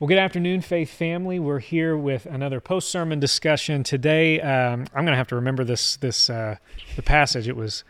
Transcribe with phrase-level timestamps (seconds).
[0.00, 1.40] Well, good afternoon, Faith family.
[1.40, 4.40] We're here with another post sermon discussion today.
[4.40, 6.54] Um, I'm going to have to remember this this uh,
[6.94, 7.48] the passage.
[7.48, 7.82] It was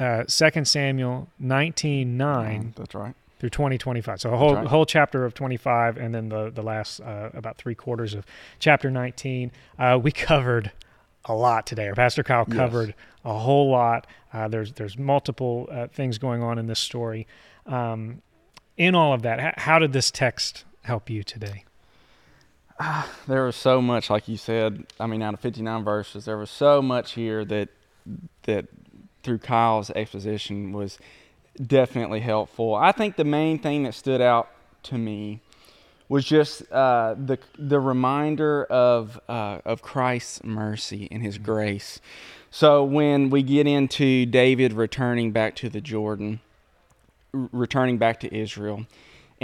[0.00, 3.14] uh, 2 Samuel 19 9 That's right.
[3.38, 4.20] through 20 25.
[4.20, 4.66] So a whole right.
[4.66, 8.26] whole chapter of 25, and then the the last uh, about three quarters of
[8.58, 9.52] chapter 19.
[9.78, 10.72] Uh, we covered
[11.26, 11.86] a lot today.
[11.86, 12.56] Our pastor Kyle Yes.
[12.56, 12.94] covered
[13.24, 14.08] a whole lot.
[14.32, 17.28] Uh, there's there's multiple uh, things going on in this story.
[17.66, 18.22] Um,
[18.76, 21.64] in all of that, how did this text help you today?
[23.26, 24.86] There was so much, like you said.
[25.00, 27.68] I mean, out of 59 verses, there was so much here that
[28.42, 28.66] that
[29.22, 30.98] through Kyle's exposition was
[31.64, 32.74] definitely helpful.
[32.74, 34.50] I think the main thing that stood out
[34.84, 35.40] to me
[36.08, 42.00] was just uh, the the reminder of uh, of Christ's mercy and His grace.
[42.50, 46.40] So when we get into David returning back to the Jordan,
[47.32, 48.86] returning back to Israel,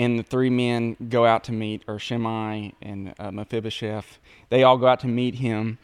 [0.01, 4.19] and the three men go out to meet, or Shimei and uh, Mephibosheth,
[4.49, 5.77] they all go out to meet him.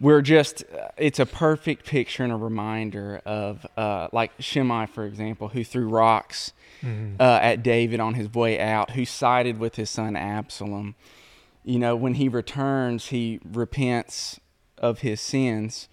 [0.00, 5.04] We're just, uh, it's a perfect picture and a reminder of, uh, like Shimei, for
[5.04, 6.54] example, who threw rocks
[7.20, 10.94] uh, at David on his way out, who sided with his son Absalom.
[11.62, 14.40] You know, when he returns, he repents
[14.78, 15.90] of his sins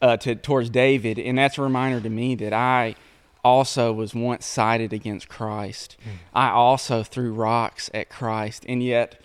[0.00, 2.96] uh, to towards David, and that's a reminder to me that I
[3.44, 5.96] also was once sided against Christ.
[6.32, 9.20] I also threw rocks at Christ, and yet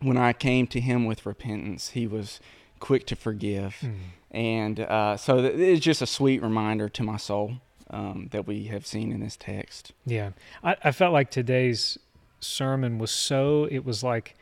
[0.00, 2.40] when I came to Him with repentance, He was
[2.80, 3.84] quick to forgive,
[4.30, 7.54] and uh, so th- it's just a sweet reminder to my soul
[7.90, 9.92] um, that we have seen in this text.
[10.06, 10.30] Yeah,
[10.64, 11.98] I, I felt like today's
[12.40, 13.68] sermon was so.
[13.70, 14.34] It was like,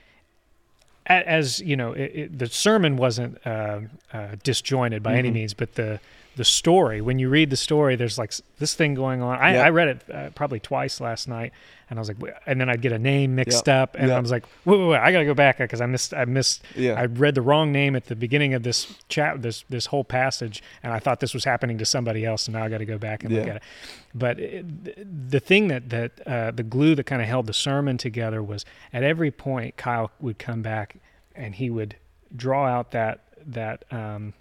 [1.06, 3.80] as you know, it, it, the sermon wasn't uh,
[4.12, 5.34] uh, disjointed by any Mhm.
[5.34, 6.00] means, but the
[6.40, 7.02] the story.
[7.02, 9.38] When you read the story, there's like this thing going on.
[9.38, 9.66] I, Yep.
[9.66, 11.52] I read it uh, probably twice last night,
[11.90, 14.30] and I was like, and then I'd get a name mixed up, and I was
[14.30, 16.94] like, wait, wait, wait, I gotta go back because I missed, I missed Yeah.
[16.94, 20.62] I read the wrong name at the beginning of this chat, this this whole passage,
[20.82, 22.96] and I thought this was happening to somebody else, and now I got to go
[22.96, 23.62] back and look at it.
[24.14, 27.98] But it, the thing that that uh, the glue that kind of held the sermon
[27.98, 28.64] together was
[28.94, 30.96] at every point Kyle would come back
[31.34, 31.96] and he would
[32.34, 34.32] draw out that that um,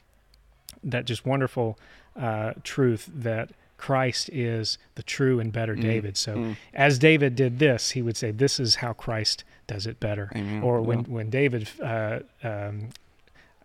[0.83, 1.77] that just wonderful
[2.15, 5.81] uh, truth that Christ is the true and better Mm.
[5.81, 6.17] David.
[6.17, 6.55] So Mm.
[6.73, 10.61] as David did this, he would say, "This is how Christ does it better." Amen.
[10.63, 11.05] Or when Yeah.
[11.07, 12.89] when David uh, um,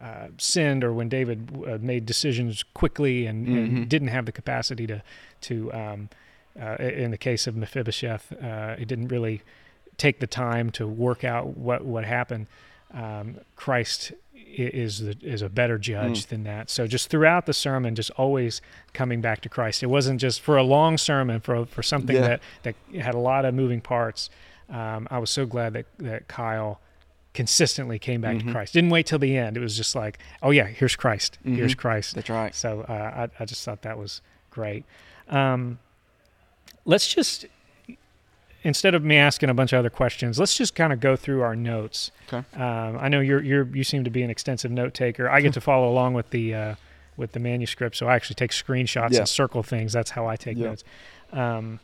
[0.01, 3.89] uh, sinned, or when David uh, made decisions quickly and, and Mhm.
[3.89, 5.03] didn't have the capacity to
[5.43, 6.09] to um,
[6.61, 9.43] uh, in the case of Mephibosheth, uh, it didn't really
[9.97, 12.47] take the time to work out what what happened.
[12.93, 14.13] Um, Christ
[14.59, 16.29] is the, is a better judge Mm.
[16.29, 16.71] than that.
[16.71, 18.61] So just throughout the sermon, just always
[18.93, 19.83] coming back to Christ.
[19.83, 22.23] It wasn't just for a long sermon for for something Yeah.
[22.29, 24.31] that that had a lot of moving parts.
[24.71, 26.81] Um, I was so glad that that Kyle
[27.35, 28.53] consistently came back to Mhm.
[28.53, 28.73] Christ.
[28.75, 29.57] Didn't wait till the end.
[29.57, 31.39] It was just like, oh yeah, here's Christ.
[31.45, 31.79] Here's Mhm.
[31.79, 32.15] Christ.
[32.15, 32.55] That's right.
[32.55, 34.85] So uh, I, I just thought that was great.
[35.29, 35.79] Um,
[36.85, 37.47] let's just,
[38.65, 41.43] instead of me asking a bunch of other questions, let's just kind of go through
[41.43, 42.11] our notes.
[42.33, 42.45] Okay.
[42.61, 45.29] Um, I know you're you're you seem to be an extensive note taker.
[45.31, 46.75] I get to follow along with the uh,
[47.17, 49.21] with the manuscript, so I actually take screenshots Yeah.
[49.21, 49.93] and circle things.
[49.93, 50.67] That's how I take Yeah.
[50.71, 50.85] notes.
[51.33, 51.79] Um,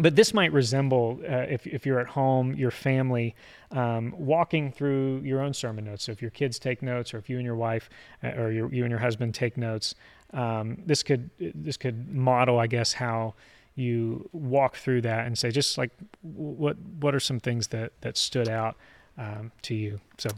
[0.00, 3.34] but this might resemble uh, if if you're at home, your family
[3.72, 6.04] um, walking through your own sermon notes.
[6.04, 7.90] So if your kids take notes, or if you and your wife
[8.22, 9.94] uh, or your, you and your husband take notes,
[10.32, 13.34] um, this could this could model, I guess, how
[13.78, 15.90] you walk through that and say, just like
[16.22, 18.76] what what are some things that that stood out
[19.16, 20.00] um, to you?
[20.18, 20.30] So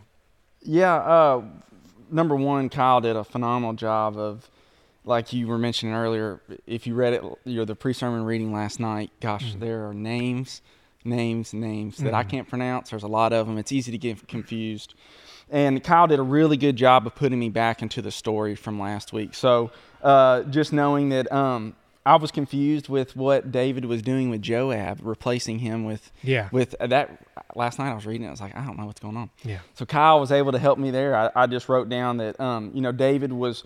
[0.63, 1.43] Yeah, uh,
[2.11, 4.51] number one, Kyle did a phenomenal job of,
[5.05, 6.41] like you were mentioning earlier.
[6.67, 9.11] If you read it, you know, the pre-sermon reading last night.
[9.21, 9.61] Gosh, Mhm.
[9.61, 10.61] there are names,
[11.05, 12.29] names, names that I Mhm.
[12.29, 12.91] can't pronounce.
[12.91, 13.57] There's a lot of them.
[13.57, 14.95] It's easy to get confused.
[15.49, 18.79] And Kyle did a really good job of putting me back into the story from
[18.79, 19.35] last week.
[19.35, 19.71] So
[20.03, 21.75] uh, just knowing that um,
[22.05, 26.75] I was confused with what David was doing with Joab, replacing him with yeah, with
[26.81, 27.27] that.
[27.55, 28.29] Last night I was reading it.
[28.29, 29.31] I was like, I don't know what's going on.
[29.45, 31.15] yeah, So Kyle was able to help me there.
[31.15, 33.65] I, I just wrote down that um, you know David was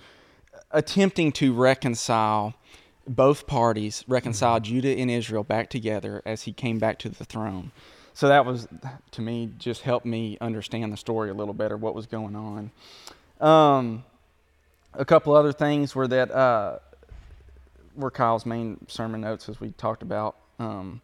[0.70, 2.54] attempting to reconcile
[3.06, 7.70] both parties, reconcile Judah and Israel back together as he came back to the throne.
[8.14, 8.66] So that was
[9.12, 12.70] to me just helped me understand the story a little better, what was going on.
[13.40, 14.04] Um,
[14.92, 16.78] a couple other things were that uh,
[17.94, 20.36] were Kyle's main sermon notes, as we talked about.
[20.58, 21.00] Um,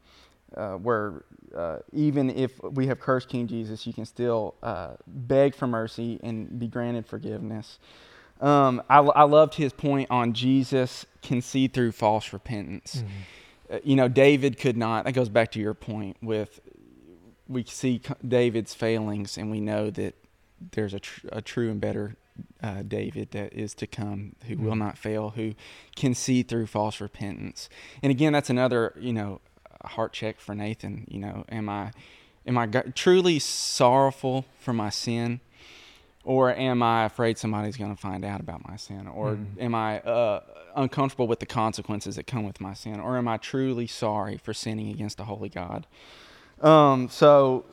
[0.56, 1.24] uh, where
[1.56, 6.18] uh, even if we have cursed King Jesus, you can still uh, beg for mercy
[6.22, 7.78] and be granted forgiveness.
[8.40, 13.04] Um, I, I loved his point on Jesus can see through false repentance.
[13.70, 13.76] Mhm.
[13.76, 15.04] Uh, you know, David could not.
[15.04, 16.60] That goes back to your point with
[17.48, 20.14] we see David's failings, and we know that
[20.72, 22.16] there's a, tr- a true and better
[22.62, 24.64] uh, David that is to come, who mm-hmm.
[24.66, 25.54] will not fail, who
[25.96, 27.68] can see through false repentance.
[28.02, 29.40] And again, that's another you know
[29.84, 31.06] heart check for Nathan.
[31.08, 31.92] You know, am I
[32.46, 35.40] am I truly sorrowful for my sin?
[36.22, 39.08] Or am I afraid somebody's going to find out about my sin?
[39.08, 39.46] Or mm.
[39.58, 40.42] am I uh,
[40.76, 43.00] uncomfortable with the consequences that come with my sin?
[43.00, 45.86] Or am I truly sorry for sinning against a holy God?
[46.60, 47.64] Um, so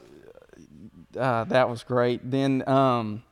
[1.17, 2.31] uh, that was great.
[2.31, 3.23] Then um,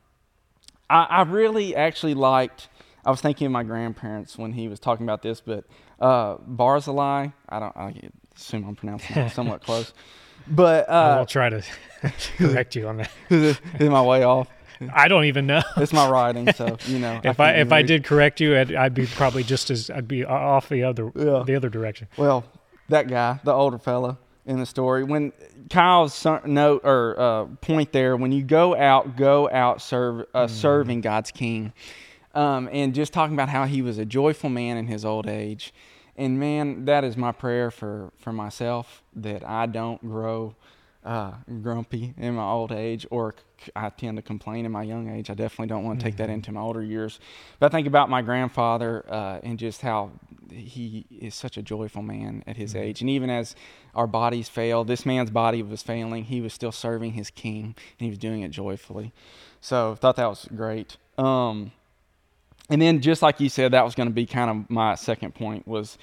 [0.88, 2.68] I, I, really actually liked.
[3.04, 5.64] I was thinking of my grandparents when he was talking about this, but
[6.00, 7.28] uh, Barzillai.
[7.48, 7.76] I don't.
[7.76, 7.94] I
[8.36, 9.92] assume I'm pronouncing it somewhat close,
[10.46, 11.62] but uh, I'll try to
[12.36, 13.10] correct you on that.
[13.30, 14.48] is my way off?
[14.92, 15.62] I don't even know.
[15.78, 17.20] It's my writing, so you know.
[17.24, 20.06] if I, I if I did correct you, I'd, I'd, be probably just as I'd
[20.06, 21.42] be off the other yeah.
[21.46, 22.08] the other direction.
[22.16, 22.44] Well,
[22.88, 25.04] that guy, the older fella, in the story.
[25.04, 25.32] When
[25.68, 30.50] Kyle's note or uh, point there, when you go out, go out serve, uh, mm.
[30.50, 31.72] serving God's King,
[32.34, 35.74] um, and just talking about how he was a joyful man in his old age,
[36.16, 40.54] and man, that is my prayer for for myself that I don't grow
[41.06, 41.32] uh,
[41.62, 43.34] grumpy in my old age, or
[43.76, 45.30] I tend to complain in my young age.
[45.30, 46.24] I definitely don't want to take mm-hmm.
[46.24, 47.20] that into my older years.
[47.60, 50.10] But I think about my grandfather uh, and just how
[50.50, 52.82] he is such a joyful man at his mm-hmm.
[52.82, 53.00] age.
[53.00, 53.54] And even as
[53.94, 58.04] our bodies fail, this man's body was failing, he was still serving his king, and
[58.04, 59.12] he was doing it joyfully.
[59.60, 60.96] So I thought that was great.
[61.16, 61.70] Um,
[62.68, 65.36] and then, just like you said, that was going to be kind of my second
[65.36, 65.98] point was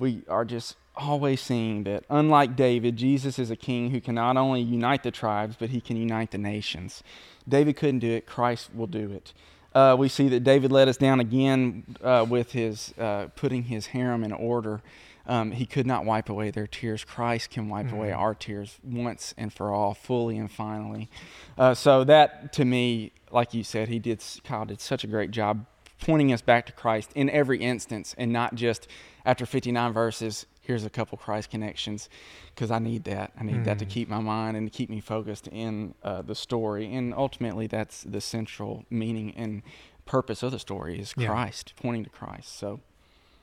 [0.00, 4.36] we are just always seeing that unlike David, Jesus is a king who can not
[4.36, 7.02] only unite the tribes, but he can unite the nations.
[7.48, 9.32] David couldn't do it, Christ will do it.
[9.74, 13.86] Uh, we see that David let us down again uh, with his uh, putting his
[13.86, 14.82] harem in order.
[15.26, 17.04] Um, he could not wipe away their tears.
[17.04, 17.96] Christ can wipe mm-hmm.
[17.96, 21.08] away our tears once and for all, fully and finally.
[21.56, 24.24] Uh, so that, to me, like you said, he did.
[24.42, 25.66] Kyle did such a great job
[26.00, 28.88] pointing us back to Christ in every instance, and not just
[29.24, 32.08] after 59 verses here's a couple Christ connections
[32.54, 33.32] because I need that.
[33.36, 33.64] I need mm.
[33.64, 33.90] that to mm.
[33.90, 36.94] keep my mind and to keep me focused in uh, the story.
[36.94, 39.62] And ultimately, that's the central meaning and
[40.06, 41.82] purpose of the story is Christ, yeah.
[41.82, 42.56] pointing to Christ.
[42.56, 42.78] So,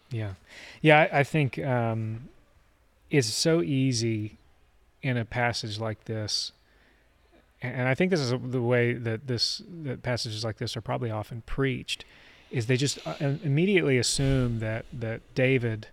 [0.10, 0.36] yeah,
[0.82, 2.30] yeah, I, I think um,
[3.10, 4.38] it's so easy
[5.02, 6.54] in a passage like this.
[7.62, 11.12] And I think this is the way that this that passages like this are probably
[11.12, 12.06] often preached,
[12.52, 15.88] is they just uh, immediately assume that that David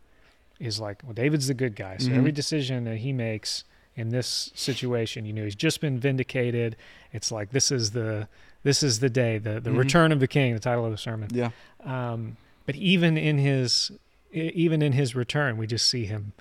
[0.61, 1.97] is like, well, David's the good guy.
[1.99, 2.19] So mm-hmm.
[2.19, 3.65] every decision that he makes
[3.97, 6.77] in this situation, you know, he's just been vindicated.
[7.13, 8.29] It's like this is the
[8.63, 9.79] this is the day, the the mm-hmm.
[9.79, 11.29] return of the king, the title of the sermon.
[11.33, 11.51] Yeah.
[11.85, 12.37] Um,
[12.67, 13.93] but even in his
[14.33, 16.33] even in his return, we just see him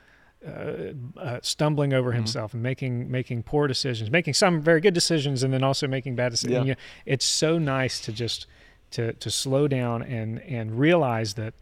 [0.45, 2.17] uh, uh, stumbling over mm-hmm.
[2.17, 6.15] himself and making making poor decisions, making some very good decisions, and then also making
[6.15, 6.53] bad decisions.
[6.53, 6.63] Yeah.
[6.63, 8.47] You know, it's so nice to just
[8.91, 11.53] to to slow down and and realize that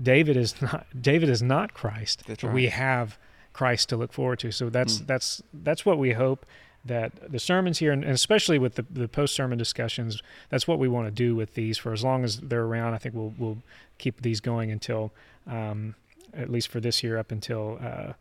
[0.00, 2.24] David is not David is not Christ.
[2.26, 2.54] That's right.
[2.54, 3.18] We have
[3.52, 4.52] Christ to look forward to.
[4.52, 5.06] So that's mm.
[5.06, 6.46] that's that's what we hope
[6.84, 10.88] that the sermons here, and especially with the, the post sermon discussions, that's what we
[10.88, 12.94] want to do with these for as long as they're around.
[12.94, 13.58] I think we'll we'll
[13.98, 15.12] keep these going until
[15.46, 15.94] um,
[16.32, 18.12] at least for this year up until uh,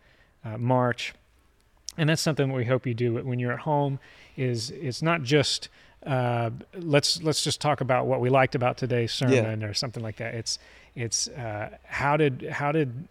[0.44, 1.14] uh, March.
[2.00, 4.00] And that's something we hope you do when you're at home.
[4.36, 5.70] Is it's not just
[6.08, 9.68] uh, let's let's just talk about what we liked about today's sermon yeah.
[9.68, 10.34] or something like that.
[10.34, 10.58] It's
[10.96, 13.08] it's uh, how did how did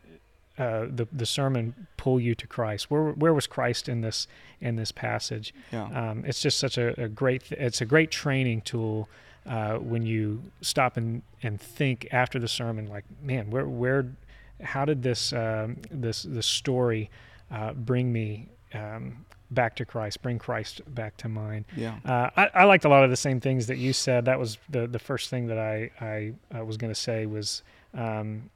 [0.58, 2.90] uh, the the sermon pull you to Christ?
[2.90, 4.26] Where where was Christ in this
[4.60, 5.52] in this passage?
[5.72, 5.84] Yeah.
[5.84, 9.08] Um, it's just such a, a great th- it's a great training tool
[9.46, 14.06] uh, when you stop and and think after the sermon, like man, where where
[14.62, 17.10] how did this um, this this story
[17.50, 21.64] uh, bring me um, back to Christ, bring Christ back to mind.
[21.76, 24.24] Yeah, uh, I, I, liked a lot of the same things that you said.
[24.24, 27.62] That was the the first thing that I I, I was going to say was
[27.94, 28.50] um,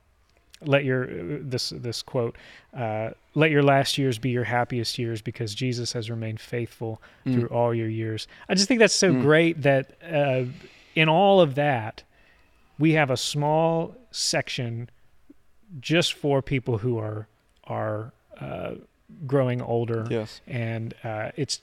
[0.62, 2.36] let your this this quote
[2.76, 7.34] uh, let your last years be your happiest years because Jesus has remained faithful mm.
[7.34, 8.26] through all your years.
[8.48, 9.22] I just think that's so mm.
[9.22, 10.44] great that uh,
[10.94, 12.02] in all of that
[12.78, 14.90] we have a small section
[15.80, 17.28] just for people who are
[17.64, 18.74] are uh,
[19.26, 20.06] growing older.
[20.10, 21.60] Yes, and uh, it's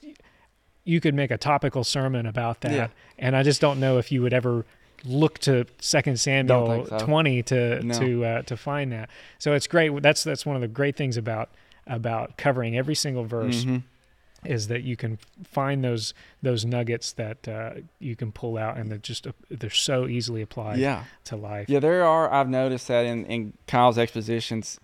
[0.84, 2.88] you could make a topical sermon about that, yeah.
[3.18, 4.64] and I just don't know if you would ever
[5.04, 6.98] look to Second Samuel so.
[6.98, 7.98] twenty to no.
[7.98, 9.10] to uh, to find that.
[9.38, 10.02] So it's great.
[10.02, 11.50] That's that's one of the great things about
[11.86, 13.64] about covering every single verse.
[13.64, 13.78] Mm-hmm.
[14.44, 18.88] Is that you can find those those nuggets that uh, you can pull out and
[18.88, 21.04] they're just uh, they're so easily applied yeah.
[21.24, 21.68] to life.
[21.68, 22.32] Yeah, there are.
[22.32, 24.78] I've noticed that in, in Kyle's expositions,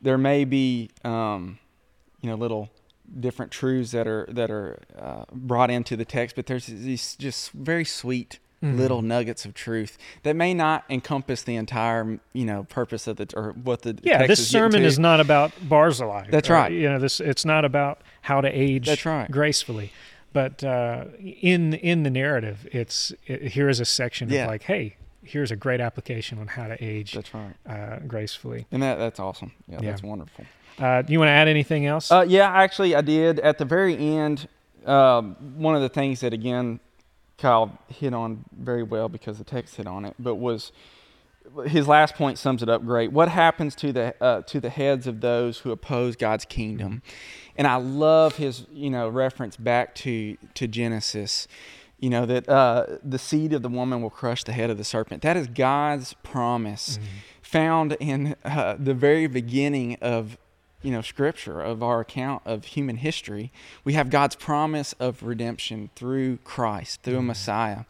[0.00, 1.58] there may be um,
[2.24, 2.70] you know little
[3.20, 7.50] different truths that are that are uh, brought into the text, but there's these just
[7.52, 8.78] very sweet Mhm.
[8.78, 13.26] little nuggets of truth that may not encompass the entire you know purpose of the
[13.36, 16.28] or what the Yeah, this is sermon is not about Barzillai.
[16.30, 16.72] That's or, right.
[16.72, 19.30] You know, this it's not about how to age That's right.
[19.30, 19.92] gracefully.
[20.32, 24.44] But uh, in in the narrative, it's it, here is a section Yeah.
[24.44, 28.66] of like, hey, here's a great application on how to age That's right, uh, gracefully.
[28.70, 29.52] and that that's awesome.
[29.68, 29.90] Yeah, Yeah.
[29.90, 30.44] that's wonderful.
[30.78, 32.10] Uh, do you want to add anything else?
[32.10, 34.48] Uh, yeah, actually, I did at the very end.
[34.84, 36.80] Um, one of the things that again,
[37.38, 40.72] Kyle hit on very well because the text hit on it, but was
[41.66, 43.12] his last point sums it up great.
[43.12, 47.02] What happens to the uh, to the heads of those who oppose God's kingdom?
[47.56, 51.46] And I love his you know reference back to to Genesis.
[52.04, 54.84] You know that uh, the seed of the woman will crush the head of the
[54.84, 55.22] serpent.
[55.22, 56.98] That is God's promise,
[57.40, 60.36] found in uh, the very beginning of
[60.82, 63.50] you know scripture of our account of human history.
[63.84, 67.84] We have god's promise of redemption through christ through a messiah.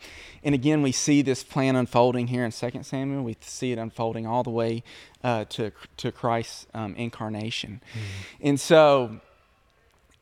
[0.45, 3.25] And again we see this plan unfolding here in 2 samuel.
[3.25, 4.85] We see it unfolding all the way
[5.25, 7.81] uh, to, to christ's um, incarnation.
[8.41, 9.19] And so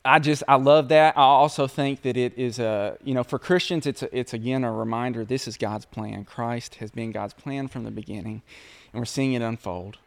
[0.05, 1.17] I just I love that.
[1.17, 4.65] I also think that it is a you know for Christians it's a, it's again
[4.65, 6.25] a reminder this is God's plan.
[6.25, 8.43] Christ has been God's plan from the beginning,
[8.93, 9.99] and we're seeing it unfold.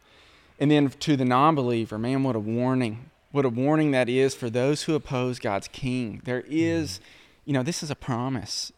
[0.58, 3.10] And then to the non-believer, man, what a warning!
[3.32, 6.22] What a warning that is for those who oppose God's King.
[6.24, 7.00] There is,
[7.44, 8.72] you know, this is a promise,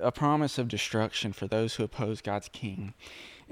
[0.00, 2.92] a promise of destruction for those who oppose God's King.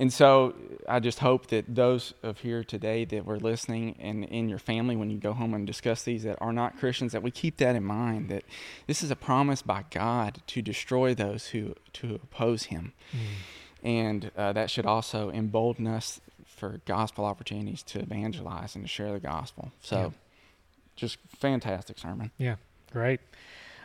[0.00, 0.54] And so
[0.88, 4.96] I just hope that those of here today that were listening and in your family
[4.96, 7.76] when you go home and discuss these that are not Christians, that we keep that
[7.76, 8.44] in mind that
[8.86, 12.94] this is a promise by God to destroy those who to oppose him.
[13.82, 19.12] And uh, that should also embolden us for gospel opportunities to evangelize and to share
[19.12, 19.70] the gospel.
[19.82, 20.10] So Yeah.
[20.96, 22.30] just fantastic sermon.
[22.38, 22.56] Yeah,
[22.90, 23.20] great.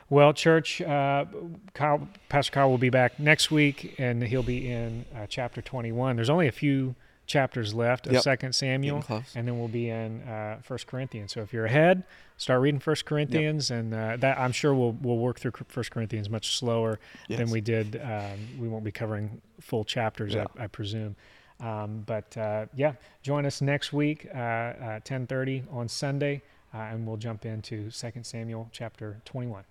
[0.09, 1.25] Well, church, uh,
[1.73, 6.15] Kyle, Pastor Kyle will be back next week, and he'll be in uh, chapter 21.
[6.15, 6.93] There's only a few
[7.25, 8.21] chapters left of Yep.
[8.21, 9.03] Second Samuel,
[9.35, 11.33] and then we'll be in uh, First Corinthians.
[11.33, 12.03] So if you're ahead,
[12.37, 16.29] start reading First Corinthians, and uh, that I'm sure we'll we'll work through First Corinthians
[16.29, 17.99] much slower than we did.
[18.03, 20.45] Um, we won't be covering full chapters, Yeah.
[20.59, 21.15] I, I presume.
[21.59, 22.93] Um, but uh, yeah,
[23.23, 26.43] join us next week, uh, uh, 10:30 on Sunday,
[26.75, 29.63] uh, and we'll jump into Second Samuel chapter 21.